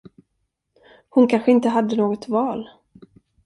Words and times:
Hon 1.09 1.27
kanske 1.27 1.51
inte 1.51 1.69
hade 1.69 1.95
något 1.95 2.27
val? 2.29 2.69